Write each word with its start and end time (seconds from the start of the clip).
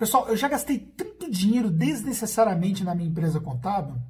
Pessoal, 0.00 0.28
eu 0.28 0.36
já 0.36 0.48
gastei 0.48 0.78
tanto 0.78 1.30
dinheiro 1.30 1.70
desnecessariamente 1.70 2.82
na 2.82 2.94
minha 2.94 3.10
empresa 3.10 3.38
contábil 3.38 4.00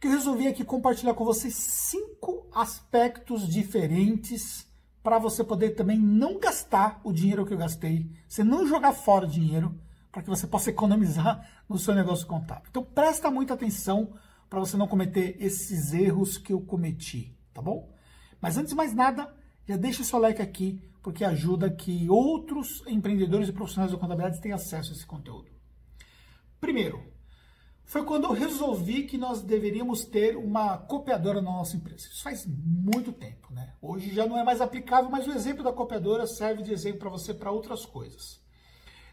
que 0.00 0.08
eu 0.08 0.10
resolvi 0.10 0.48
aqui 0.48 0.64
compartilhar 0.64 1.14
com 1.14 1.24
vocês 1.24 1.54
cinco 1.54 2.48
aspectos 2.52 3.46
diferentes 3.46 4.66
para 5.04 5.20
você 5.20 5.44
poder 5.44 5.76
também 5.76 5.96
não 5.96 6.40
gastar 6.40 7.00
o 7.04 7.12
dinheiro 7.12 7.46
que 7.46 7.54
eu 7.54 7.58
gastei, 7.58 8.10
você 8.26 8.42
não 8.42 8.66
jogar 8.66 8.92
fora 8.92 9.24
o 9.24 9.28
dinheiro, 9.28 9.78
para 10.10 10.20
que 10.20 10.28
você 10.28 10.48
possa 10.48 10.70
economizar 10.70 11.48
no 11.68 11.78
seu 11.78 11.94
negócio 11.94 12.26
contábil. 12.26 12.64
Então 12.68 12.82
presta 12.82 13.30
muita 13.30 13.54
atenção 13.54 14.14
para 14.48 14.58
você 14.58 14.76
não 14.76 14.88
cometer 14.88 15.36
esses 15.38 15.92
erros 15.92 16.38
que 16.38 16.52
eu 16.52 16.60
cometi, 16.60 17.32
tá 17.54 17.62
bom? 17.62 17.88
Mas 18.40 18.58
antes 18.58 18.70
de 18.70 18.76
mais 18.76 18.92
nada, 18.92 19.32
já 19.66 19.76
deixa 19.76 20.02
o 20.02 20.04
seu 20.04 20.18
like 20.18 20.42
aqui, 20.42 20.80
porque 21.02 21.24
ajuda 21.24 21.70
que 21.70 22.08
outros 22.08 22.82
empreendedores 22.86 23.48
e 23.48 23.52
profissionais 23.52 23.92
da 23.92 23.98
contabilidade 23.98 24.40
tenham 24.40 24.56
acesso 24.56 24.92
a 24.92 24.94
esse 24.94 25.06
conteúdo. 25.06 25.50
Primeiro, 26.60 27.02
foi 27.84 28.04
quando 28.04 28.24
eu 28.24 28.32
resolvi 28.32 29.02
que 29.02 29.18
nós 29.18 29.42
deveríamos 29.42 30.04
ter 30.04 30.36
uma 30.36 30.78
copiadora 30.78 31.42
na 31.42 31.50
nossa 31.50 31.76
empresa. 31.76 32.06
Isso 32.06 32.22
faz 32.22 32.46
muito 32.46 33.10
tempo, 33.12 33.52
né? 33.52 33.74
Hoje 33.82 34.14
já 34.14 34.26
não 34.26 34.38
é 34.38 34.44
mais 34.44 34.60
aplicável, 34.60 35.10
mas 35.10 35.26
o 35.26 35.32
exemplo 35.32 35.64
da 35.64 35.72
copiadora 35.72 36.26
serve 36.26 36.62
de 36.62 36.72
exemplo 36.72 37.00
para 37.00 37.10
você 37.10 37.34
para 37.34 37.50
outras 37.50 37.84
coisas. 37.84 38.40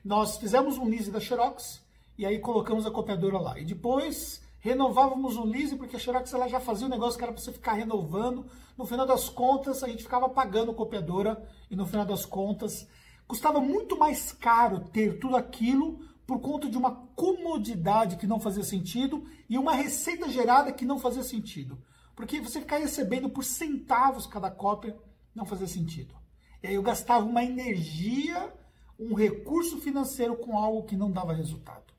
Nós 0.04 0.38
fizemos 0.38 0.78
um 0.78 0.86
lease 0.86 1.10
da 1.10 1.20
Xerox 1.20 1.82
e 2.18 2.26
aí 2.26 2.38
colocamos 2.40 2.86
a 2.86 2.92
copiadora 2.92 3.40
lá. 3.40 3.60
E 3.60 3.66
depois 3.66 4.44
renovávamos 4.60 5.38
o 5.38 5.46
lease 5.46 5.76
porque 5.76 5.96
a 5.96 6.00
Xerox 6.00 6.34
ela 6.34 6.48
já 6.48 6.60
fazia 6.60 6.88
um 6.88 6.90
negócio 6.90 7.18
que 7.18 7.24
era 7.24 7.34
para 7.34 7.42
você 7.42 7.52
ficar 7.52 7.74
renovando. 7.74 8.46
No 8.78 8.86
final 8.86 9.06
das 9.06 9.30
contas, 9.30 9.84
a 9.84 9.88
gente 9.88 10.04
ficava 10.04 10.30
pagando 10.30 10.74
copiadora 10.74 11.48
e 11.70 11.76
no 11.76 11.86
final 11.86 12.06
das 12.06 12.26
contas 12.26 12.88
custava 13.28 13.60
muito 13.60 13.98
mais 13.98 14.32
caro 14.32 14.80
ter 14.80 15.20
tudo 15.20 15.36
aquilo 15.36 16.00
por 16.26 16.40
conta 16.42 16.70
de 16.70 16.78
uma 16.78 16.92
comodidade 17.16 18.18
que 18.18 18.28
não 18.28 18.40
fazia 18.40 18.64
sentido 18.64 19.26
e 19.50 19.58
uma 19.58 19.74
receita 19.74 20.30
gerada 20.30 20.72
que 20.72 20.86
não 20.86 21.00
fazia 21.00 21.24
sentido. 21.24 21.82
Porque 22.16 22.42
você 22.42 22.60
ficar 22.60 22.78
recebendo 22.78 23.30
por 23.30 23.44
centavos 23.44 24.28
cada 24.28 24.50
cópia 24.50 24.98
não 25.34 25.46
fazia 25.46 25.68
sentido. 25.68 26.16
E 26.62 26.68
aí 26.68 26.76
eu 26.76 26.82
gastava 26.82 27.24
uma 27.24 27.44
energia, 27.44 28.52
um 29.00 29.14
recurso 29.14 29.80
financeiro 29.80 30.36
com 30.36 30.58
algo 30.58 30.84
que 30.84 30.98
não 30.98 31.12
dava 31.12 31.34
resultado. 31.34 31.94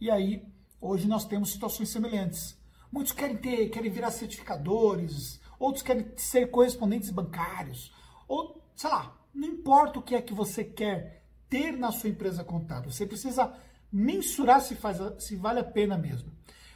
E 0.00 0.10
aí, 0.10 0.44
hoje 0.86 1.08
nós 1.08 1.24
temos 1.24 1.50
situações 1.50 1.88
semelhantes. 1.88 2.56
Muitos 2.90 3.12
querem 3.12 3.36
ter, 3.36 3.68
querem 3.68 3.90
virar 3.90 4.10
certificadores, 4.10 5.40
outros 5.58 5.82
querem 5.82 6.06
ser 6.16 6.50
correspondentes 6.50 7.10
bancários, 7.10 7.92
ou 8.28 8.62
sei 8.74 8.90
lá, 8.90 9.16
não 9.34 9.48
importa 9.48 9.98
o 9.98 10.02
que 10.02 10.14
é 10.14 10.22
que 10.22 10.32
você 10.32 10.64
quer 10.64 11.22
ter 11.48 11.72
na 11.72 11.92
sua 11.92 12.10
empresa 12.10 12.44
contábil. 12.44 12.90
Você 12.90 13.06
precisa 13.06 13.52
mensurar 13.92 14.60
se, 14.60 14.74
faz, 14.74 14.98
se 15.22 15.36
vale 15.36 15.60
a 15.60 15.64
pena 15.64 15.96
mesmo. 15.96 16.32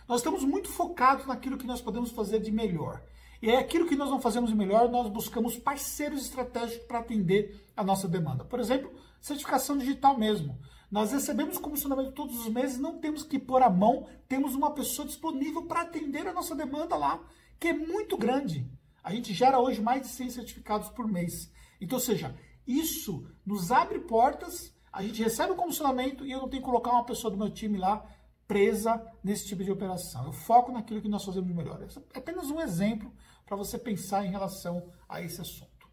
Nós 0.07 0.21
estamos 0.21 0.45
muito 0.45 0.69
focados 0.69 1.27
naquilo 1.27 1.57
que 1.57 1.67
nós 1.67 1.81
podemos 1.81 2.11
fazer 2.11 2.41
de 2.41 2.51
melhor. 2.51 3.03
E 3.43 3.51
é 3.51 3.59
aquilo 3.59 3.87
que 3.87 3.97
nós 3.97 4.11
não 4.11 4.21
fazemos 4.21 4.51
de 4.51 4.57
melhor, 4.57 4.91
nós 4.91 5.09
buscamos 5.09 5.57
parceiros 5.57 6.23
estratégicos 6.23 6.87
para 6.87 6.99
atender 6.99 7.65
a 7.77 7.83
nossa 7.83 8.07
demanda. 8.07 8.45
Por 8.45 8.61
exemplo, 8.61 8.93
certificação 9.21 9.79
digital 9.79 10.19
mesmo. 10.19 10.59
Nós 10.91 11.13
recebemos 11.13 11.57
comissionamento 11.57 12.13
todos 12.13 12.37
os 12.41 12.49
meses, 12.49 12.79
não 12.79 12.99
temos 12.99 13.23
que 13.23 13.39
pôr 13.39 13.63
a 13.63 13.71
mão, 13.71 14.09
temos 14.29 14.55
uma 14.55 14.73
pessoa 14.73 15.07
disponível 15.07 15.67
para 15.67 15.83
atender 15.83 16.27
a 16.27 16.33
nossa 16.33 16.55
demanda 16.55 16.97
lá, 16.97 17.23
que 17.61 17.69
é 17.69 17.73
muito 17.73 18.17
grande. 18.19 18.69
A 19.03 19.15
gente 19.15 19.33
gera 19.33 19.61
hoje 19.61 19.81
mais 19.81 20.03
de 20.03 20.09
100 20.09 20.31
certificados 20.31 20.89
por 20.91 21.07
mês. 21.07 21.51
Então, 21.81 21.97
ou 21.97 22.05
seja, 22.05 22.37
isso 22.67 23.27
nos 23.47 23.71
abre 23.71 24.01
portas, 24.01 24.75
a 24.93 25.03
gente 25.03 25.23
recebe 25.23 25.53
o 25.53 25.57
comissionamento 25.57 26.27
e 26.27 26.33
eu 26.33 26.41
não 26.41 26.49
tenho 26.49 26.63
que 26.63 26.69
colocar 26.69 26.91
uma 26.91 27.05
pessoa 27.05 27.31
do 27.31 27.39
meu 27.39 27.51
time 27.51 27.79
lá 27.79 28.05
presa 28.49 29.01
nesse 29.23 29.47
tipo 29.47 29.63
de 29.63 29.71
operação. 29.71 30.27
Eu 30.27 30.33
foco 30.33 30.73
naquilo 30.73 31.01
que 31.01 31.09
nós 31.09 31.25
fazemos 31.25 31.55
melhor. 31.55 31.81
É 32.13 32.19
apenas 32.19 32.51
um 32.51 32.61
exemplo 32.61 33.15
para 33.47 33.57
você 33.57 33.79
pensar 33.79 34.27
em 34.27 34.31
relação 34.31 34.91
a 35.09 35.23
esse 35.23 35.41
assunto. 35.41 35.89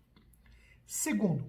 Segundo, 0.84 1.46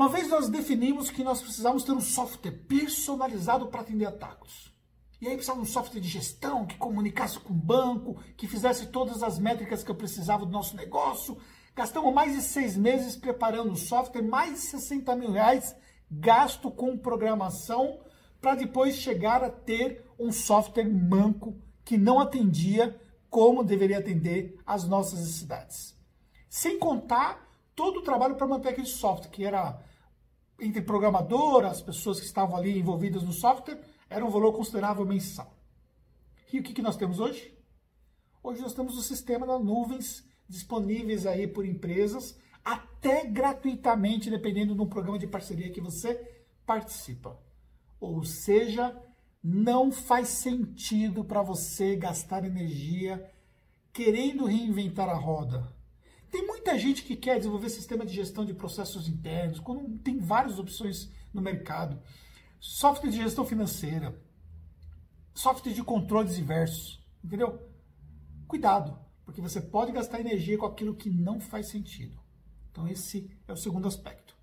uma 0.00 0.08
vez 0.08 0.28
nós 0.28 0.48
definimos 0.48 1.10
que 1.10 1.22
nós 1.22 1.42
precisamos 1.42 1.84
ter 1.84 1.92
um 1.92 2.00
software 2.00 2.52
personalizado 2.66 3.66
para 3.68 3.82
atender 3.82 4.06
ataques. 4.06 4.72
E 5.20 5.28
aí 5.28 5.34
precisava 5.34 5.60
um 5.60 5.66
software 5.66 6.00
de 6.00 6.08
gestão 6.08 6.64
que 6.64 6.78
comunicasse 6.78 7.38
com 7.38 7.52
o 7.52 7.56
banco, 7.56 8.16
que 8.36 8.46
fizesse 8.46 8.86
todas 8.86 9.22
as 9.22 9.38
métricas 9.38 9.84
que 9.84 9.90
eu 9.90 9.94
precisava 9.94 10.46
do 10.46 10.52
nosso 10.52 10.74
negócio, 10.74 11.36
Gastamos 11.74 12.12
mais 12.12 12.34
de 12.34 12.42
seis 12.42 12.76
meses 12.76 13.16
preparando 13.16 13.72
o 13.72 13.76
software, 13.76 14.22
mais 14.22 14.54
de 14.54 14.58
60 14.58 15.16
mil 15.16 15.30
reais 15.30 15.74
gasto 16.10 16.70
com 16.70 16.98
programação 16.98 18.00
para 18.40 18.54
depois 18.54 18.96
chegar 18.96 19.44
a 19.44 19.50
ter 19.50 20.04
um 20.18 20.32
software 20.32 20.88
manco 20.88 21.56
que 21.84 21.96
não 21.96 22.18
atendia 22.18 23.00
como 23.30 23.62
deveria 23.62 23.98
atender 23.98 24.58
as 24.66 24.84
nossas 24.84 25.20
necessidades. 25.20 25.96
Sem 26.48 26.78
contar 26.78 27.48
todo 27.74 28.00
o 28.00 28.02
trabalho 28.02 28.34
para 28.34 28.46
manter 28.46 28.70
aquele 28.70 28.86
software, 28.86 29.30
que 29.30 29.44
era 29.44 29.80
entre 30.60 30.82
programador, 30.82 31.64
as 31.64 31.80
pessoas 31.80 32.20
que 32.20 32.26
estavam 32.26 32.56
ali 32.56 32.78
envolvidas 32.78 33.22
no 33.22 33.32
software, 33.32 33.80
era 34.08 34.24
um 34.24 34.30
valor 34.30 34.52
considerável 34.52 35.04
mensal. 35.04 35.56
E 36.52 36.58
o 36.58 36.62
que, 36.62 36.72
que 36.72 36.82
nós 36.82 36.96
temos 36.96 37.20
hoje? 37.20 37.56
Hoje 38.42 38.60
nós 38.60 38.74
temos 38.74 38.96
o 38.96 39.02
sistema 39.02 39.46
das 39.46 39.62
nuvens 39.62 40.24
disponíveis 40.48 41.26
aí 41.26 41.46
por 41.46 41.64
empresas, 41.64 42.36
até 42.64 43.24
gratuitamente, 43.24 44.30
dependendo 44.30 44.74
de 44.74 44.80
um 44.80 44.88
programa 44.88 45.18
de 45.18 45.26
parceria 45.26 45.70
que 45.70 45.80
você 45.80 46.14
participa. 46.66 47.38
Ou 48.00 48.24
seja, 48.24 48.96
não 49.42 49.92
faz 49.92 50.28
sentido 50.28 51.24
para 51.24 51.42
você 51.42 51.96
gastar 51.96 52.44
energia 52.44 53.30
querendo 53.92 54.44
reinventar 54.44 55.08
a 55.08 55.14
roda. 55.14 55.72
Tem 56.30 56.46
muita 56.46 56.78
gente 56.78 57.02
que 57.02 57.16
quer 57.16 57.38
desenvolver 57.38 57.68
sistema 57.70 58.06
de 58.06 58.14
gestão 58.14 58.44
de 58.44 58.54
processos 58.54 59.08
internos, 59.08 59.58
quando 59.58 59.98
tem 59.98 60.18
várias 60.18 60.58
opções 60.58 61.10
no 61.32 61.42
mercado. 61.42 62.00
Software 62.60 63.10
de 63.10 63.16
gestão 63.16 63.44
financeira, 63.44 64.20
software 65.34 65.72
de 65.72 65.82
controles 65.82 66.36
diversos, 66.36 67.02
entendeu? 67.24 67.58
Cuidado 68.46 69.10
porque 69.30 69.40
você 69.40 69.60
pode 69.60 69.92
gastar 69.92 70.18
energia 70.18 70.58
com 70.58 70.66
aquilo 70.66 70.92
que 70.92 71.08
não 71.08 71.38
faz 71.38 71.68
sentido. 71.68 72.18
Então, 72.72 72.88
esse 72.88 73.30
é 73.46 73.52
o 73.52 73.56
segundo 73.56 73.86
aspecto. 73.86 74.34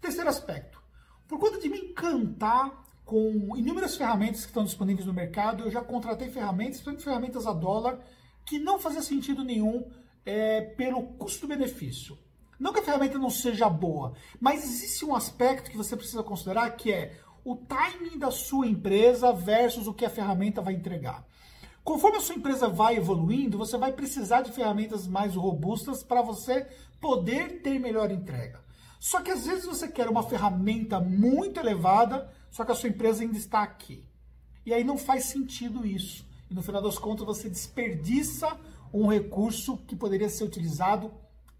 Terceiro 0.00 0.30
aspecto. 0.30 0.80
Por 1.26 1.40
conta 1.40 1.58
de 1.58 1.68
me 1.68 1.78
encantar 1.78 2.84
com 3.04 3.56
inúmeras 3.56 3.96
ferramentas 3.96 4.42
que 4.42 4.46
estão 4.46 4.64
disponíveis 4.64 5.06
no 5.06 5.12
mercado, 5.12 5.64
eu 5.64 5.72
já 5.72 5.82
contratei 5.82 6.30
ferramentas, 6.30 6.80
ferramentas 7.02 7.48
a 7.48 7.52
dólar, 7.52 7.98
que 8.46 8.60
não 8.60 8.78
fazia 8.78 9.02
sentido 9.02 9.42
nenhum 9.42 9.90
é, 10.24 10.60
pelo 10.60 11.02
custo-benefício. 11.02 12.18
Não 12.58 12.72
que 12.72 12.80
a 12.80 12.82
ferramenta 12.82 13.18
não 13.18 13.30
seja 13.30 13.68
boa, 13.68 14.14
mas 14.40 14.64
existe 14.64 15.04
um 15.04 15.14
aspecto 15.14 15.70
que 15.70 15.76
você 15.76 15.96
precisa 15.96 16.22
considerar 16.22 16.70
que 16.76 16.92
é 16.92 17.18
o 17.44 17.56
timing 17.56 18.18
da 18.18 18.30
sua 18.30 18.66
empresa 18.66 19.32
versus 19.32 19.86
o 19.86 19.94
que 19.94 20.04
a 20.04 20.10
ferramenta 20.10 20.62
vai 20.62 20.74
entregar. 20.74 21.26
Conforme 21.82 22.18
a 22.18 22.20
sua 22.20 22.36
empresa 22.36 22.68
vai 22.68 22.96
evoluindo, 22.96 23.58
você 23.58 23.76
vai 23.76 23.92
precisar 23.92 24.42
de 24.42 24.52
ferramentas 24.52 25.08
mais 25.08 25.34
robustas 25.34 26.04
para 26.04 26.22
você 26.22 26.68
poder 27.00 27.60
ter 27.62 27.80
melhor 27.80 28.12
entrega. 28.12 28.62
Só 29.00 29.20
que 29.20 29.32
às 29.32 29.44
vezes 29.44 29.64
você 29.64 29.88
quer 29.88 30.08
uma 30.08 30.22
ferramenta 30.22 31.00
muito 31.00 31.58
elevada, 31.58 32.30
só 32.52 32.64
que 32.64 32.70
a 32.70 32.74
sua 32.76 32.88
empresa 32.88 33.24
ainda 33.24 33.36
está 33.36 33.60
aqui. 33.60 34.06
E 34.64 34.72
aí 34.72 34.84
não 34.84 34.96
faz 34.96 35.24
sentido 35.24 35.84
isso. 35.84 36.24
E 36.48 36.54
no 36.54 36.62
final 36.62 36.80
das 36.80 36.98
contas 36.98 37.26
você 37.26 37.50
desperdiça 37.50 38.56
um 38.92 39.06
recurso 39.06 39.78
que 39.78 39.96
poderia 39.96 40.28
ser 40.28 40.44
utilizado 40.44 41.12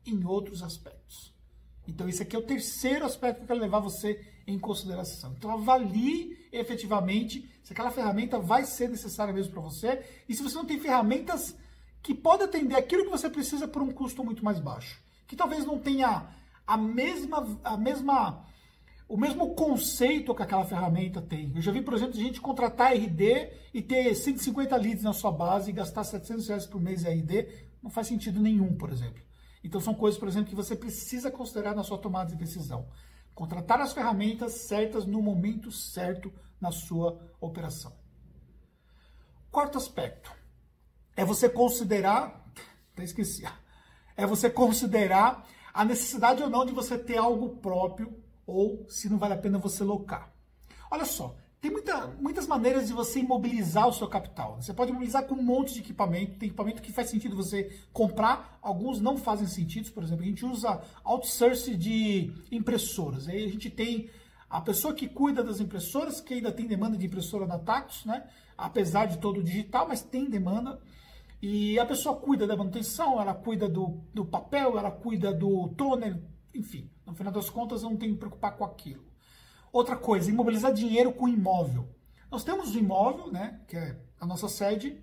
em 0.05 0.25
outros 0.25 0.63
aspectos. 0.63 1.33
Então 1.87 2.09
esse 2.09 2.23
aqui 2.23 2.37
é 2.37 2.39
o 2.39 2.47
terceiro 2.47 3.05
aspecto 3.05 3.39
que 3.39 3.43
eu 3.45 3.47
quero 3.49 3.61
levar 3.61 3.81
você 3.81 4.21
em 4.47 4.59
consideração. 4.59 5.35
Então 5.37 5.51
avalie 5.51 6.49
efetivamente 6.53 7.49
se 7.63 7.73
aquela 7.73 7.91
ferramenta 7.91 8.39
vai 8.39 8.65
ser 8.65 8.89
necessária 8.89 9.33
mesmo 9.33 9.53
para 9.53 9.63
você 9.63 10.05
e 10.29 10.35
se 10.35 10.43
você 10.43 10.55
não 10.55 10.65
tem 10.65 10.79
ferramentas 10.79 11.57
que 12.03 12.15
podem 12.15 12.47
atender 12.47 12.77
aquilo 12.77 13.05
que 13.05 13.11
você 13.11 13.31
precisa 13.31 13.67
por 13.69 13.83
um 13.83 13.93
custo 13.93 14.25
muito 14.25 14.45
mais 14.45 14.59
baixo, 14.59 15.01
que 15.27 15.37
talvez 15.37 15.65
não 15.65 15.79
tenha 15.79 16.29
a 16.67 16.77
mesma 16.77 17.61
a 17.65 17.77
mesma 17.77 18.45
o 19.13 19.17
mesmo 19.19 19.55
conceito 19.55 20.35
que 20.35 20.43
aquela 20.43 20.65
ferramenta 20.65 21.21
tem. 21.21 21.53
Eu 21.55 21.61
já 21.61 21.71
vi, 21.71 21.83
por 21.83 21.93
exemplo, 21.93 22.15
gente 22.15 22.41
contratar 22.41 22.95
RD 22.95 23.51
e 23.75 23.83
ter 23.83 24.15
150 24.15 24.75
leads 24.75 25.03
na 25.03 25.13
sua 25.13 25.31
base 25.31 25.69
e 25.69 25.75
gastar 25.75 26.03
700 26.03 26.49
reais 26.49 26.67
por 26.67 26.81
mês 26.81 27.05
em 27.05 27.21
RD. 27.21 27.47
Não 27.83 27.91
faz 27.91 28.07
sentido 28.07 28.41
nenhum, 28.41 28.75
por 28.75 28.91
exemplo. 28.91 29.23
Então 29.63 29.83
são 29.83 29.93
coisas, 29.93 30.19
por 30.19 30.29
exemplo, 30.29 30.49
que 30.49 30.55
você 30.55 30.75
precisa 30.75 31.31
considerar 31.31 31.75
na 31.75 31.85
sua 31.85 31.99
tomada 31.99 32.31
de 32.31 32.37
decisão. 32.37 32.89
Contratar 33.35 33.83
as 33.83 33.93
ferramentas 33.93 34.53
certas 34.63 35.05
no 35.05 35.21
momento 35.21 35.71
certo 35.71 36.33
na 36.59 36.73
sua 36.73 37.21
operação. 37.39 37.93
Quarto 39.51 39.77
aspecto 39.77 40.35
é 41.15 41.23
você 41.23 41.51
considerar, 41.51 42.51
até 42.95 43.05
esqueci, 43.05 43.45
é 44.17 44.27
você 44.27 44.49
considerar 44.49 45.47
a 45.75 45.85
necessidade 45.85 46.43
ou 46.43 46.49
não 46.49 46.65
de 46.65 46.73
você 46.73 46.97
ter 46.97 47.19
algo 47.19 47.57
próprio 47.57 48.23
ou 48.47 48.87
se 48.89 49.09
não 49.09 49.19
vale 49.19 49.35
a 49.35 49.39
pena 49.39 49.59
você 49.59 49.85
locar. 49.85 50.33
Olha 50.91 51.05
só, 51.05 51.37
tem 51.61 51.71
muita, 51.71 52.09
muitas 52.21 52.47
maneiras 52.47 52.89
de 52.89 52.93
você 52.93 53.21
imobilizar 53.21 53.87
o 53.87 53.93
seu 53.93 54.09
capital. 54.09 54.61
Você 54.61 54.75
pode 54.75 54.91
imobilizar 54.91 55.25
com 55.27 55.37
um 55.37 55.43
monte 55.43 55.75
de 55.75 55.81
equipamento. 55.81 56.39
Tem 56.39 56.49
equipamento 56.49 56.83
que 56.83 56.93
faz 56.93 57.09
sentido 57.09 57.37
você 57.37 57.79
comprar, 57.93 58.59
alguns 58.61 59.01
não 59.01 59.17
fazem 59.17 59.47
sentido. 59.47 59.91
Por 59.93 60.03
exemplo, 60.03 60.25
a 60.25 60.27
gente 60.27 60.45
usa 60.45 60.83
outsource 61.05 61.77
de 61.77 62.33
impressoras. 62.51 63.29
Aí 63.29 63.45
a 63.45 63.49
gente 63.49 63.71
tem 63.71 64.11
a 64.51 64.61
pessoa 64.61 64.93
que 64.93 65.09
cuida 65.09 65.43
das 65.43 65.61
impressoras, 65.61 66.21
que 66.21 66.35
ainda 66.35 66.51
tem 66.51 66.67
demanda 66.67 66.99
de 66.99 67.07
impressora 67.07 67.47
na 67.47 67.59
Tactus, 67.59 68.05
né? 68.05 68.29
apesar 68.59 69.07
de 69.07 69.19
todo 69.19 69.43
digital, 69.43 69.87
mas 69.89 70.03
tem 70.03 70.29
demanda. 70.29 70.81
E 71.41 71.79
a 71.79 71.87
pessoa 71.87 72.17
cuida 72.17 72.47
da 72.47 72.57
manutenção, 72.57 73.21
ela 73.21 73.35
cuida 73.35 73.69
do, 73.69 74.01
do 74.13 74.25
papel, 74.25 74.79
ela 74.79 74.91
cuida 74.91 75.33
do 75.33 75.69
toner, 75.71 76.21
enfim. 76.55 76.91
No 77.13 77.17
final 77.17 77.31
das 77.31 77.51
contas, 77.51 77.83
eu 77.83 77.91
não 77.91 77.97
tenho 77.99 78.15
que 78.15 78.21
preocupar 78.21 78.57
com 78.57 78.65
aquilo. 78.65 79.05
Outra 79.71 79.97
coisa, 79.97 80.31
imobilizar 80.31 80.73
dinheiro 80.73 81.13
com 81.13 81.29
imóvel. 81.29 81.87
Nós 82.31 82.43
temos 82.43 82.75
o 82.75 82.79
imóvel, 82.79 83.31
né, 83.31 83.61
que 83.69 83.77
é 83.77 84.01
a 84.19 84.25
nossa 84.25 84.49
sede, 84.49 84.99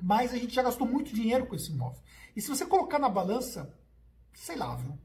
mas 0.00 0.32
a 0.32 0.38
gente 0.38 0.54
já 0.54 0.62
gastou 0.62 0.86
muito 0.86 1.12
dinheiro 1.12 1.46
com 1.46 1.56
esse 1.56 1.72
imóvel. 1.72 2.00
E 2.36 2.40
se 2.40 2.48
você 2.48 2.64
colocar 2.64 3.00
na 3.00 3.08
balança, 3.08 3.76
sei 4.32 4.54
lá, 4.54 4.76
viu? 4.76 4.96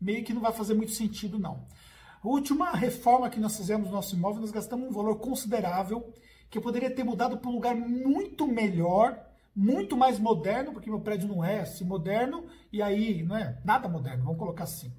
Meio 0.00 0.24
que 0.24 0.32
não 0.32 0.40
vai 0.40 0.52
fazer 0.52 0.74
muito 0.74 0.92
sentido, 0.92 1.36
não. 1.36 1.66
A 2.22 2.28
última 2.28 2.70
reforma 2.70 3.28
que 3.28 3.40
nós 3.40 3.56
fizemos 3.56 3.88
no 3.88 3.94
nosso 3.94 4.14
imóvel, 4.14 4.40
nós 4.40 4.52
gastamos 4.52 4.88
um 4.88 4.92
valor 4.92 5.18
considerável, 5.18 6.14
que 6.48 6.58
eu 6.58 6.62
poderia 6.62 6.94
ter 6.94 7.02
mudado 7.02 7.38
para 7.38 7.50
um 7.50 7.54
lugar 7.54 7.74
muito 7.74 8.46
melhor, 8.46 9.20
muito 9.52 9.96
mais 9.96 10.20
moderno, 10.20 10.72
porque 10.72 10.88
meu 10.88 11.00
prédio 11.00 11.26
não 11.26 11.44
é 11.44 11.62
assim 11.62 11.84
moderno, 11.84 12.46
e 12.72 12.80
aí 12.80 13.24
não 13.24 13.36
é 13.36 13.60
nada 13.64 13.88
moderno, 13.88 14.22
vamos 14.22 14.38
colocar 14.38 14.62
assim. 14.62 14.92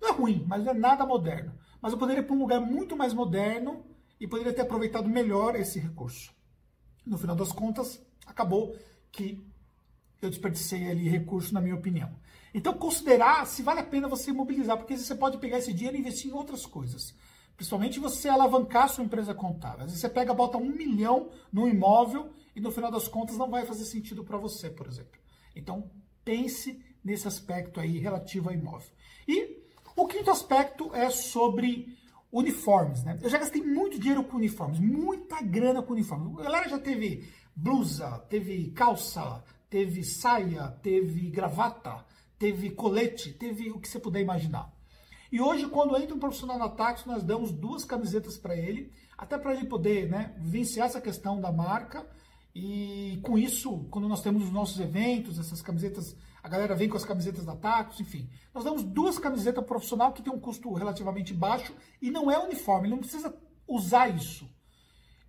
Não 0.00 0.08
é 0.08 0.12
ruim, 0.12 0.44
mas 0.46 0.64
não 0.64 0.72
é 0.72 0.74
nada 0.74 1.04
moderno. 1.04 1.58
Mas 1.80 1.92
eu 1.92 1.98
poderia 1.98 2.22
ir 2.22 2.26
para 2.26 2.34
um 2.34 2.40
lugar 2.40 2.60
muito 2.60 2.96
mais 2.96 3.12
moderno 3.12 3.84
e 4.20 4.26
poderia 4.26 4.52
ter 4.52 4.62
aproveitado 4.62 5.08
melhor 5.08 5.54
esse 5.56 5.78
recurso. 5.78 6.32
No 7.06 7.18
final 7.18 7.36
das 7.36 7.52
contas, 7.52 8.04
acabou 8.26 8.76
que 9.10 9.44
eu 10.20 10.28
desperdicei 10.28 10.90
ali 10.90 11.08
recurso, 11.08 11.54
na 11.54 11.60
minha 11.60 11.74
opinião. 11.74 12.10
Então, 12.52 12.72
considerar 12.74 13.46
se 13.46 13.62
vale 13.62 13.80
a 13.80 13.84
pena 13.84 14.08
você 14.08 14.30
imobilizar, 14.30 14.76
porque 14.76 14.96
você 14.96 15.14
pode 15.14 15.38
pegar 15.38 15.58
esse 15.58 15.72
dinheiro 15.72 15.96
e 15.96 16.00
investir 16.00 16.30
em 16.30 16.34
outras 16.34 16.66
coisas. 16.66 17.14
Principalmente 17.56 18.00
você 18.00 18.28
alavancar 18.28 18.84
a 18.84 18.88
sua 18.88 19.04
empresa 19.04 19.34
contábil. 19.34 19.80
Às 19.80 19.86
vezes 19.86 20.00
você 20.00 20.08
pega, 20.08 20.32
bota 20.32 20.58
um 20.58 20.68
milhão 20.68 21.30
no 21.52 21.68
imóvel 21.68 22.32
e 22.54 22.60
no 22.60 22.70
final 22.70 22.90
das 22.90 23.08
contas 23.08 23.36
não 23.36 23.50
vai 23.50 23.66
fazer 23.66 23.84
sentido 23.84 24.24
para 24.24 24.38
você, 24.38 24.70
por 24.70 24.86
exemplo. 24.86 25.20
Então, 25.54 25.90
pense 26.24 26.82
nesse 27.02 27.26
aspecto 27.26 27.80
aí 27.80 27.98
relativo 27.98 28.48
ao 28.48 28.54
imóvel. 28.54 28.88
E 29.26 29.57
o 29.98 30.06
quinto 30.06 30.30
aspecto 30.30 30.94
é 30.94 31.10
sobre 31.10 31.98
uniformes, 32.30 33.02
né? 33.02 33.18
Eu 33.20 33.28
já 33.28 33.36
gastei 33.36 33.60
muito 33.60 33.98
dinheiro 33.98 34.22
com 34.22 34.36
uniformes, 34.36 34.78
muita 34.78 35.42
grana 35.42 35.82
com 35.82 35.92
uniformes. 35.92 36.38
A 36.38 36.42
galera 36.44 36.68
já 36.68 36.78
teve 36.78 37.28
blusa, 37.54 38.24
teve 38.30 38.70
calça, 38.70 39.42
teve 39.68 40.04
saia, 40.04 40.68
teve 40.82 41.28
gravata, 41.30 42.04
teve 42.38 42.70
colete, 42.70 43.32
teve 43.32 43.72
o 43.72 43.80
que 43.80 43.88
você 43.88 43.98
puder 43.98 44.20
imaginar. 44.20 44.72
E 45.32 45.40
hoje, 45.40 45.66
quando 45.66 45.96
entra 45.96 46.14
um 46.14 46.20
profissional 46.20 46.58
na 46.58 46.68
táxi, 46.68 47.04
nós 47.08 47.24
damos 47.24 47.50
duas 47.50 47.84
camisetas 47.84 48.38
para 48.38 48.54
ele, 48.54 48.92
até 49.16 49.36
para 49.36 49.52
ele 49.52 49.66
poder 49.66 50.08
né, 50.08 50.32
vivenciar 50.38 50.86
essa 50.86 51.00
questão 51.00 51.40
da 51.40 51.50
marca. 51.50 52.06
E 52.54 53.18
com 53.24 53.36
isso, 53.36 53.88
quando 53.90 54.08
nós 54.08 54.22
temos 54.22 54.44
os 54.44 54.52
nossos 54.52 54.78
eventos, 54.78 55.40
essas 55.40 55.60
camisetas 55.60 56.16
a 56.48 56.50
galera 56.50 56.74
vem 56.74 56.88
com 56.88 56.96
as 56.96 57.04
camisetas 57.04 57.44
da 57.44 57.54
Tacos, 57.54 58.00
enfim. 58.00 58.26
Nós 58.54 58.64
damos 58.64 58.82
duas 58.82 59.18
camisetas 59.18 59.62
profissional 59.66 60.14
que 60.14 60.22
tem 60.22 60.32
um 60.32 60.40
custo 60.40 60.72
relativamente 60.72 61.34
baixo 61.34 61.74
e 62.00 62.10
não 62.10 62.30
é 62.30 62.38
uniforme, 62.38 62.88
ele 62.88 62.94
não 62.94 63.02
precisa 63.02 63.36
usar 63.66 64.08
isso. 64.08 64.48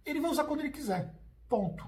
Ele 0.05 0.21
vai 0.21 0.31
usar 0.31 0.45
quando 0.45 0.61
ele 0.61 0.69
quiser. 0.69 1.13
Ponto. 1.49 1.85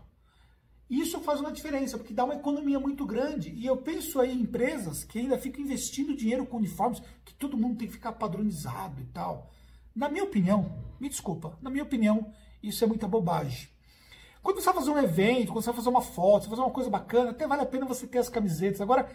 Isso 0.89 1.21
faz 1.21 1.39
uma 1.39 1.53
diferença, 1.53 1.97
porque 1.97 2.13
dá 2.13 2.25
uma 2.25 2.35
economia 2.35 2.77
muito 2.77 3.05
grande. 3.05 3.51
E 3.51 3.65
eu 3.65 3.77
penso 3.77 4.19
aí 4.19 4.33
em 4.33 4.41
empresas 4.41 5.05
que 5.05 5.19
ainda 5.19 5.37
ficam 5.37 5.63
investindo 5.63 6.13
dinheiro 6.13 6.45
com 6.45 6.57
uniformes, 6.57 7.01
que 7.23 7.33
todo 7.33 7.57
mundo 7.57 7.77
tem 7.77 7.87
que 7.87 7.93
ficar 7.93 8.11
padronizado 8.11 9.01
e 9.01 9.05
tal. 9.05 9.49
Na 9.95 10.09
minha 10.09 10.25
opinião, 10.25 10.77
me 10.99 11.07
desculpa, 11.07 11.57
na 11.61 11.69
minha 11.69 11.83
opinião, 11.85 12.33
isso 12.61 12.83
é 12.83 12.87
muita 12.87 13.07
bobagem. 13.07 13.69
Quando 14.41 14.59
você 14.59 14.65
vai 14.65 14.73
fazer 14.75 14.91
um 14.91 14.97
evento, 14.97 15.51
quando 15.51 15.63
você 15.63 15.69
vai 15.69 15.75
fazer 15.75 15.89
uma 15.89 16.01
foto, 16.01 16.43
você 16.43 16.49
vai 16.49 16.57
fazer 16.57 16.67
uma 16.67 16.73
coisa 16.73 16.89
bacana, 16.89 17.29
até 17.31 17.45
vale 17.45 17.61
a 17.61 17.65
pena 17.65 17.85
você 17.85 18.07
ter 18.07 18.17
as 18.17 18.29
camisetas. 18.29 18.81
Agora, 18.81 19.09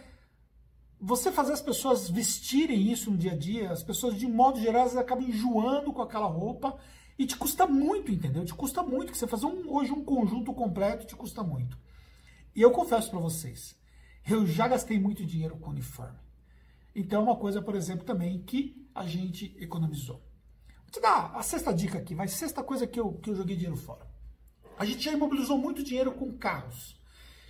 você 0.99 1.31
fazer 1.31 1.53
as 1.53 1.61
pessoas 1.61 2.09
vestirem 2.09 2.91
isso 2.91 3.11
no 3.11 3.17
dia 3.17 3.33
a 3.33 3.37
dia, 3.37 3.71
as 3.71 3.83
pessoas, 3.83 4.15
de 4.15 4.25
modo 4.25 4.59
geral, 4.59 4.81
elas 4.81 4.95
acabam 4.95 5.27
enjoando 5.27 5.91
com 5.93 6.01
aquela 6.01 6.27
roupa 6.27 6.77
e 7.19 7.25
te 7.25 7.35
custa 7.35 7.67
muito, 7.67 8.11
entendeu? 8.11 8.45
Te 8.45 8.53
custa 8.53 8.81
muito, 8.81 9.11
que 9.11 9.17
você 9.17 9.27
fazer 9.27 9.45
um, 9.45 9.71
hoje 9.71 9.91
um 9.91 10.03
conjunto 10.03 10.53
completo 10.53 11.05
te 11.05 11.15
custa 11.15 11.43
muito. 11.43 11.77
E 12.55 12.61
eu 12.61 12.71
confesso 12.71 13.11
para 13.11 13.19
vocês, 13.19 13.75
eu 14.27 14.45
já 14.47 14.67
gastei 14.67 14.99
muito 14.99 15.25
dinheiro 15.25 15.57
com 15.57 15.71
uniforme. 15.71 16.17
Então, 16.95 17.21
é 17.21 17.23
uma 17.23 17.35
coisa, 17.35 17.61
por 17.61 17.75
exemplo, 17.75 18.05
também 18.05 18.41
que 18.41 18.89
a 18.95 19.05
gente 19.05 19.55
economizou. 19.59 20.23
Vou 20.79 20.91
te 20.91 20.99
dar 20.99 21.35
a 21.35 21.43
sexta 21.43 21.71
dica 21.73 21.99
aqui, 21.99 22.15
vai 22.15 22.27
sexta 22.27 22.63
coisa 22.63 22.87
que 22.87 22.99
eu, 22.99 23.13
que 23.13 23.29
eu 23.29 23.35
joguei 23.35 23.55
dinheiro 23.55 23.77
fora. 23.77 24.07
A 24.77 24.85
gente 24.85 25.03
já 25.03 25.11
imobilizou 25.11 25.57
muito 25.57 25.83
dinheiro 25.83 26.11
com 26.11 26.37
carros. 26.37 26.97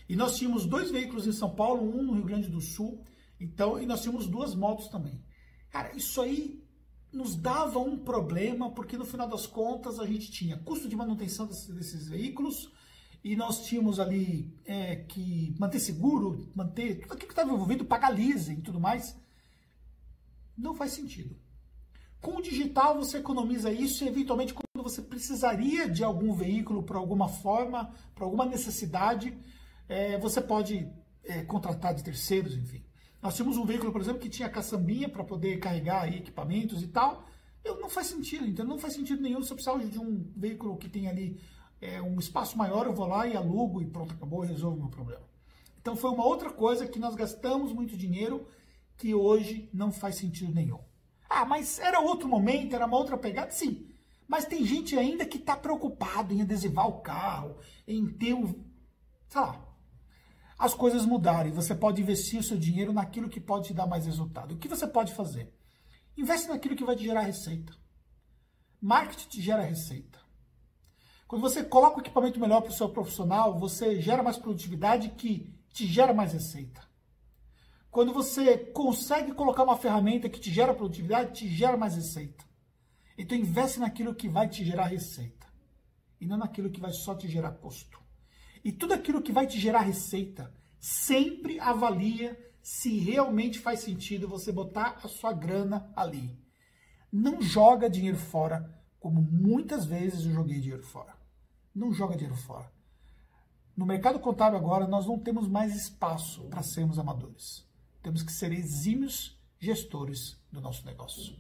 E 0.08 0.16
nós 0.16 0.38
tínhamos 0.38 0.66
dois 0.66 0.90
veículos 0.90 1.28
em 1.28 1.34
São 1.34 1.54
Paulo, 1.54 1.84
um 1.84 2.02
no 2.02 2.14
Rio 2.14 2.24
Grande 2.24 2.48
do 2.48 2.62
Sul, 2.62 3.04
então, 3.40 3.80
e 3.80 3.86
nós 3.86 4.02
tínhamos 4.02 4.28
duas 4.28 4.56
motos 4.56 4.88
também. 4.88 5.22
Cara, 5.70 5.96
isso 5.96 6.22
aí 6.22 6.64
nos 7.12 7.36
dava 7.36 7.80
um 7.80 7.98
problema, 7.98 8.72
porque 8.72 8.98
no 8.98 9.06
final 9.06 9.28
das 9.28 9.46
contas 9.46 10.00
a 10.00 10.06
gente 10.06 10.32
tinha 10.32 10.58
custo 10.58 10.88
de 10.88 10.96
manutenção 10.96 11.46
desses, 11.46 11.68
desses 11.68 12.08
veículos, 12.08 12.72
e 13.24 13.36
nós 13.36 13.66
tínhamos 13.66 14.00
ali 14.00 14.58
é, 14.66 14.96
que 14.96 15.54
manter 15.60 15.80
seguro, 15.80 16.50
manter 16.56 17.02
tudo 17.02 17.14
aquilo 17.14 17.28
que 17.28 17.34
estava 17.34 17.52
envolvido, 17.52 17.84
pagar 17.86 18.10
leasing 18.10 18.60
e 18.60 18.62
tudo 18.62 18.80
mais. 18.80 19.20
Não 20.58 20.74
faz 20.74 20.94
sentido. 20.94 21.38
Com 22.22 22.38
o 22.38 22.42
digital 22.42 22.96
você 22.96 23.18
economiza 23.18 23.72
isso 23.72 24.04
e 24.04 24.08
eventualmente 24.08 24.54
quando 24.54 24.84
você 24.84 25.02
precisaria 25.02 25.88
de 25.90 26.04
algum 26.04 26.34
veículo 26.34 26.84
por 26.84 26.96
alguma 26.96 27.28
forma, 27.28 27.94
por 28.16 28.24
alguma 28.24 28.46
necessidade, 28.46 29.38
é, 29.88 30.18
você 30.18 30.42
pode 30.42 30.90
é, 31.24 31.44
contratar 31.44 31.94
de 31.94 32.04
terceiros, 32.04 32.56
enfim. 32.56 32.84
Nós 33.22 33.36
tínhamos 33.36 33.58
um 33.58 33.66
veículo, 33.66 33.92
por 33.92 34.02
exemplo, 34.02 34.20
que 34.20 34.30
tinha 34.30 34.50
caçambinha 34.50 35.10
para 35.10 35.24
poder 35.24 35.58
carregar 35.60 36.04
aí, 36.04 36.18
equipamentos 36.18 36.82
e 36.84 36.88
tal. 36.88 37.26
Eu, 37.64 37.80
não 37.80 37.90
faz 37.90 38.08
sentido, 38.08 38.46
então 38.46 38.66
não 38.66 38.78
faz 38.78 38.94
sentido 38.94 39.22
nenhum. 39.22 39.42
Se 39.42 39.52
eu 39.52 39.56
precisar 39.56 39.78
de 39.78 40.00
um 40.00 40.32
veículo 40.36 40.78
que 40.78 40.88
tem 40.88 41.08
ali 41.08 41.40
é, 41.82 42.02
um 42.02 42.18
espaço 42.20 42.58
maior, 42.58 42.86
eu 42.86 42.94
vou 42.94 43.08
lá 43.08 43.28
e 43.28 43.36
alugo 43.36 43.82
e 43.82 43.86
pronto, 43.86 44.14
acabou, 44.14 44.42
resolvo 44.42 44.78
o 44.78 44.80
meu 44.82 44.90
problema. 44.90 45.24
Então 45.82 45.96
foi 45.96 46.10
uma 46.12 46.26
outra 46.26 46.50
coisa 46.50 46.88
que 46.88 47.00
nós 47.00 47.16
gastamos 47.16 47.72
muito 47.74 47.98
dinheiro 47.98 48.48
que 48.98 49.14
hoje 49.14 49.70
não 49.74 49.92
faz 49.92 50.16
sentido 50.16 50.54
nenhum. 50.54 50.80
Ah, 51.30 51.46
mas 51.46 51.80
era 51.80 52.00
outro 52.00 52.28
momento, 52.28 52.76
era 52.76 52.86
uma 52.86 52.98
outra 52.98 53.18
pegada? 53.18 53.52
Sim. 53.52 53.88
Mas 54.28 54.46
tem 54.46 54.66
gente 54.66 54.98
ainda 54.98 55.26
que 55.26 55.38
está 55.38 55.56
preocupado 55.56 56.34
em 56.34 56.42
adesivar 56.42 56.88
o 56.88 57.02
carro, 57.02 57.58
em 57.88 58.06
ter 58.08 58.34
um. 58.34 58.66
Sei 59.30 59.42
lá. 59.42 59.64
As 60.60 60.74
coisas 60.74 61.06
mudaram 61.06 61.50
e 61.50 61.54
você 61.54 61.76
pode 61.76 62.02
investir 62.02 62.40
o 62.40 62.44
seu 62.44 62.58
dinheiro 62.58 62.92
naquilo 62.92 63.30
que 63.30 63.40
pode 63.40 63.68
te 63.68 63.74
dar 63.74 63.86
mais 63.86 64.06
resultado. 64.06 64.56
O 64.56 64.58
que 64.58 64.68
você 64.68 64.88
pode 64.88 65.14
fazer? 65.14 65.54
Investe 66.18 66.48
naquilo 66.48 66.76
que 66.76 66.84
vai 66.84 66.96
te 66.96 67.04
gerar 67.04 67.22
receita. 67.22 67.74
Marketing 68.82 69.30
te 69.30 69.42
gera 69.42 69.62
receita. 69.62 70.20
Quando 71.28 71.42
você 71.42 71.64
coloca 71.64 71.98
o 71.98 72.02
equipamento 72.02 72.40
melhor 72.40 72.62
para 72.62 72.72
o 72.72 72.74
seu 72.74 72.90
profissional, 72.90 73.60
você 73.60 74.02
gera 74.02 74.24
mais 74.24 74.38
produtividade 74.38 75.10
que 75.10 75.54
te 75.72 75.86
gera 75.86 76.14
mais 76.14 76.34
receita. 76.34 76.87
Quando 77.90 78.14
você 78.14 78.58
consegue 78.58 79.34
colocar 79.34 79.64
uma 79.64 79.78
ferramenta 79.78 80.30
que 80.30 80.40
te 80.40 80.52
gera 80.52 80.74
produtividade, 80.74 81.34
te 81.34 81.48
gera 81.48 81.78
mais 81.78 81.96
receita. 81.96 82.46
Então 83.18 83.38
investe 83.38 83.80
naquilo 83.80 84.14
que 84.14 84.30
vai 84.30 84.48
te 84.48 84.64
gerar 84.64 84.86
receita 84.86 85.48
e 86.20 86.26
não 86.26 86.38
naquilo 86.38 86.70
que 86.70 86.80
vai 86.80 86.92
só 86.92 87.16
te 87.16 87.28
gerar 87.28 87.52
custo. 87.52 88.00
E 88.64 88.72
tudo 88.72 88.94
aquilo 88.94 89.22
que 89.22 89.32
vai 89.32 89.48
te 89.48 89.60
gerar 89.60 89.82
receita, 89.82 90.54
sempre 90.80 91.60
avalia 91.60 92.38
se 92.62 93.00
realmente 93.00 93.60
faz 93.60 93.80
sentido 93.80 94.28
você 94.28 94.52
botar 94.52 95.00
a 95.04 95.08
sua 95.08 95.32
grana 95.32 95.92
ali. 95.96 96.38
Não 97.12 97.42
joga 97.42 97.90
dinheiro 97.90 98.18
fora, 98.18 98.78
como 99.00 99.22
muitas 99.22 99.86
vezes 99.86 100.26
eu 100.26 100.34
joguei 100.34 100.60
dinheiro 100.60 100.84
fora. 100.84 101.16
Não 101.74 101.94
joga 101.94 102.16
dinheiro 102.16 102.36
fora. 102.36 102.70
No 103.76 103.86
mercado 103.86 104.20
contábil 104.20 104.58
agora, 104.58 104.88
nós 104.88 105.06
não 105.06 105.20
temos 105.20 105.48
mais 105.48 105.76
espaço 105.76 106.44
para 106.50 106.64
sermos 106.64 106.98
amadores. 106.98 107.67
Temos 108.08 108.24
que 108.24 108.32
ser 108.32 108.54
exímios 108.54 109.38
gestores 109.60 110.38
do 110.50 110.62
nosso 110.62 110.86
negócio. 110.86 111.36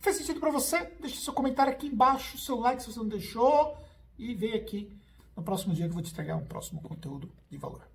Fez 0.00 0.16
sentido 0.16 0.38
para 0.38 0.50
você? 0.50 0.84
Deixe 1.00 1.16
seu 1.16 1.32
comentário 1.32 1.72
aqui 1.72 1.86
embaixo, 1.86 2.36
seu 2.36 2.60
like 2.60 2.82
se 2.82 2.92
você 2.92 2.98
não 2.98 3.08
deixou 3.08 3.74
e 4.18 4.34
vem 4.34 4.52
aqui 4.52 4.94
no 5.34 5.42
próximo 5.42 5.72
dia 5.72 5.86
que 5.86 5.92
eu 5.92 5.94
vou 5.94 6.02
te 6.02 6.12
entregar 6.12 6.36
um 6.36 6.44
próximo 6.44 6.82
conteúdo 6.82 7.32
de 7.50 7.56
valor. 7.56 7.93